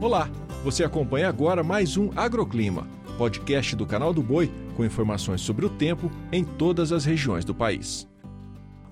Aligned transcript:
Olá, 0.00 0.30
você 0.64 0.82
acompanha 0.82 1.28
agora 1.28 1.62
mais 1.62 1.98
um 1.98 2.08
Agroclima, 2.16 2.88
podcast 3.18 3.76
do 3.76 3.84
canal 3.84 4.14
do 4.14 4.22
Boi 4.22 4.50
com 4.74 4.82
informações 4.82 5.42
sobre 5.42 5.66
o 5.66 5.68
tempo 5.68 6.10
em 6.32 6.42
todas 6.42 6.90
as 6.90 7.04
regiões 7.04 7.44
do 7.44 7.54
país. 7.54 8.08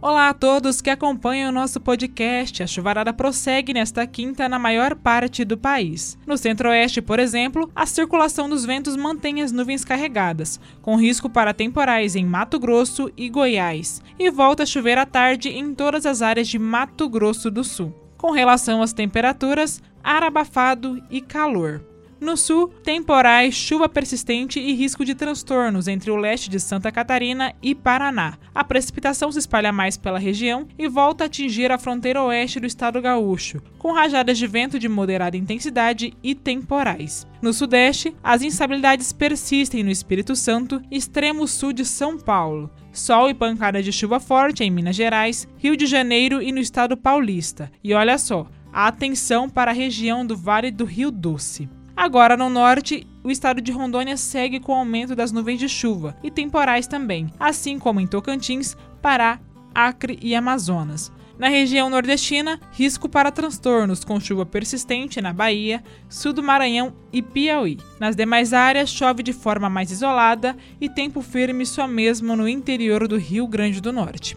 Olá 0.02 0.28
a 0.28 0.34
todos 0.34 0.82
que 0.82 0.90
acompanham 0.90 1.48
o 1.48 1.52
nosso 1.52 1.80
podcast. 1.80 2.62
A 2.62 2.66
chuvarada 2.66 3.10
prossegue 3.10 3.72
nesta 3.72 4.06
quinta 4.06 4.50
na 4.50 4.58
maior 4.58 4.94
parte 4.94 5.46
do 5.46 5.56
país. 5.56 6.18
No 6.26 6.36
centro-oeste, 6.36 7.00
por 7.00 7.18
exemplo, 7.18 7.70
a 7.74 7.86
circulação 7.86 8.46
dos 8.46 8.66
ventos 8.66 8.94
mantém 8.94 9.40
as 9.40 9.50
nuvens 9.50 9.86
carregadas, 9.86 10.60
com 10.82 10.94
risco 10.94 11.30
para 11.30 11.54
temporais 11.54 12.16
em 12.16 12.26
Mato 12.26 12.60
Grosso 12.60 13.10
e 13.16 13.30
Goiás, 13.30 14.02
e 14.18 14.30
volta 14.30 14.64
a 14.64 14.66
chover 14.66 14.98
à 14.98 15.06
tarde 15.06 15.48
em 15.48 15.74
todas 15.74 16.04
as 16.04 16.20
áreas 16.20 16.48
de 16.48 16.58
Mato 16.58 17.08
Grosso 17.08 17.50
do 17.50 17.64
Sul. 17.64 18.07
Com 18.18 18.32
relação 18.32 18.82
às 18.82 18.92
temperaturas, 18.92 19.80
ar 20.02 20.24
abafado 20.24 21.00
e 21.08 21.20
calor. 21.20 21.80
No 22.20 22.36
sul, 22.36 22.68
temporais, 22.82 23.54
chuva 23.54 23.88
persistente 23.88 24.58
e 24.58 24.72
risco 24.72 25.04
de 25.04 25.14
transtornos 25.14 25.86
entre 25.86 26.10
o 26.10 26.16
leste 26.16 26.50
de 26.50 26.58
Santa 26.58 26.90
Catarina 26.90 27.54
e 27.62 27.76
Paraná. 27.76 28.36
A 28.52 28.64
precipitação 28.64 29.30
se 29.30 29.38
espalha 29.38 29.70
mais 29.70 29.96
pela 29.96 30.18
região 30.18 30.66
e 30.76 30.88
volta 30.88 31.24
a 31.24 31.26
atingir 31.26 31.70
a 31.70 31.78
fronteira 31.78 32.22
oeste 32.22 32.58
do 32.58 32.66
estado 32.66 33.00
gaúcho, 33.00 33.62
com 33.78 33.92
rajadas 33.92 34.36
de 34.36 34.48
vento 34.48 34.80
de 34.80 34.88
moderada 34.88 35.36
intensidade 35.36 36.12
e 36.20 36.34
temporais. 36.34 37.24
No 37.40 37.52
sudeste, 37.52 38.12
as 38.22 38.42
instabilidades 38.42 39.12
persistem 39.12 39.84
no 39.84 39.90
Espírito 39.90 40.34
Santo, 40.34 40.82
extremo 40.90 41.46
sul 41.46 41.72
de 41.72 41.84
São 41.84 42.18
Paulo. 42.18 42.68
Sol 42.92 43.30
e 43.30 43.34
pancada 43.34 43.80
de 43.80 43.92
chuva 43.92 44.18
forte 44.18 44.64
em 44.64 44.70
Minas 44.70 44.96
Gerais, 44.96 45.46
Rio 45.56 45.76
de 45.76 45.86
Janeiro 45.86 46.42
e 46.42 46.50
no 46.50 46.58
estado 46.58 46.96
paulista. 46.96 47.70
E 47.82 47.94
olha 47.94 48.18
só, 48.18 48.48
atenção 48.72 49.48
para 49.48 49.70
a 49.70 49.74
região 49.74 50.26
do 50.26 50.36
Vale 50.36 50.72
do 50.72 50.84
Rio 50.84 51.12
Doce. 51.12 51.68
Agora, 51.98 52.36
no 52.36 52.48
norte, 52.48 53.04
o 53.24 53.30
estado 53.30 53.60
de 53.60 53.72
Rondônia 53.72 54.16
segue 54.16 54.60
com 54.60 54.70
o 54.70 54.76
aumento 54.76 55.16
das 55.16 55.32
nuvens 55.32 55.58
de 55.58 55.68
chuva 55.68 56.16
e 56.22 56.30
temporais 56.30 56.86
também, 56.86 57.26
assim 57.40 57.76
como 57.76 57.98
em 57.98 58.06
Tocantins, 58.06 58.76
Pará, 59.02 59.40
Acre 59.74 60.16
e 60.22 60.32
Amazonas. 60.32 61.10
Na 61.36 61.48
região 61.48 61.90
nordestina, 61.90 62.60
risco 62.70 63.08
para 63.08 63.32
transtornos 63.32 64.04
com 64.04 64.20
chuva 64.20 64.46
persistente 64.46 65.20
na 65.20 65.32
Bahia, 65.32 65.82
sul 66.08 66.32
do 66.32 66.40
Maranhão 66.40 66.94
e 67.12 67.20
Piauí. 67.20 67.78
Nas 67.98 68.14
demais 68.14 68.52
áreas, 68.52 68.90
chove 68.90 69.24
de 69.24 69.32
forma 69.32 69.68
mais 69.68 69.90
isolada 69.90 70.56
e 70.80 70.88
tempo 70.88 71.20
firme 71.20 71.66
só 71.66 71.88
mesmo 71.88 72.36
no 72.36 72.48
interior 72.48 73.08
do 73.08 73.16
Rio 73.16 73.48
Grande 73.48 73.80
do 73.80 73.92
Norte. 73.92 74.36